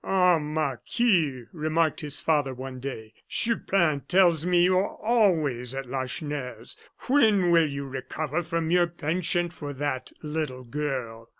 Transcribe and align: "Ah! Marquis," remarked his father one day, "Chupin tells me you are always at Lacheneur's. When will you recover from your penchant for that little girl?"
"Ah! 0.03 0.39
Marquis," 0.39 1.43
remarked 1.53 2.01
his 2.01 2.19
father 2.19 2.55
one 2.55 2.79
day, 2.79 3.13
"Chupin 3.29 4.01
tells 4.07 4.47
me 4.47 4.63
you 4.63 4.75
are 4.79 4.95
always 4.95 5.75
at 5.75 5.85
Lacheneur's. 5.85 6.75
When 7.01 7.51
will 7.51 7.67
you 7.67 7.85
recover 7.85 8.41
from 8.41 8.71
your 8.71 8.87
penchant 8.87 9.53
for 9.53 9.73
that 9.73 10.11
little 10.23 10.63
girl?" 10.63 11.29